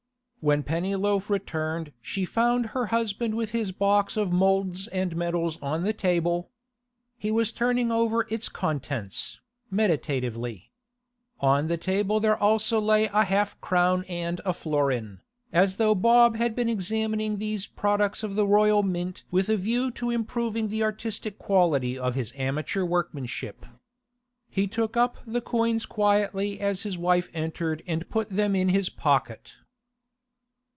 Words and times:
When 0.43 0.63
Pennyloaf 0.63 1.29
returned 1.29 1.93
she 2.01 2.25
found 2.25 2.65
her 2.65 2.87
husband 2.87 3.35
with 3.35 3.51
his 3.51 3.71
box 3.71 4.17
of 4.17 4.31
moulds 4.31 4.87
and 4.87 5.15
medals 5.15 5.59
on 5.61 5.83
the 5.83 5.93
table. 5.93 6.49
He 7.15 7.29
was 7.29 7.51
turning 7.51 7.91
over 7.91 8.25
its 8.27 8.49
contents, 8.49 9.39
meditatively. 9.69 10.71
On 11.41 11.67
the 11.67 11.77
table 11.77 12.19
there 12.19 12.39
also 12.39 12.79
lay 12.81 13.05
a 13.05 13.23
half 13.25 13.61
crown 13.61 14.03
and 14.09 14.41
a 14.43 14.51
florin, 14.51 15.21
as 15.53 15.75
though 15.75 15.93
Bob 15.93 16.37
had 16.37 16.55
been 16.55 16.69
examining 16.69 17.37
these 17.37 17.67
products 17.67 18.23
of 18.23 18.33
the 18.33 18.47
Royal 18.47 18.81
Mint 18.81 19.23
with 19.29 19.47
a 19.47 19.57
view 19.57 19.91
to 19.91 20.09
improving 20.09 20.69
the 20.69 20.81
artistic 20.81 21.37
quality 21.37 21.99
of 21.99 22.15
his 22.15 22.33
amateur 22.35 22.83
workmanship. 22.83 23.63
He 24.49 24.65
took 24.65 24.97
up 24.97 25.17
the 25.27 25.41
coins 25.41 25.85
quietly 25.85 26.59
as 26.59 26.81
his 26.81 26.97
wife 26.97 27.29
entered 27.31 27.83
and 27.85 28.09
put 28.09 28.31
them 28.31 28.55
in 28.55 28.69
his 28.69 28.89
pocket. 28.89 29.53